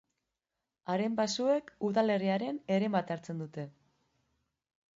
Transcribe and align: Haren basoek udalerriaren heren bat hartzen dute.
Haren 0.93 1.17
basoek 1.19 1.69
udalerriaren 1.89 2.59
heren 2.77 2.99
bat 2.99 3.13
hartzen 3.17 3.45
dute. 3.47 3.69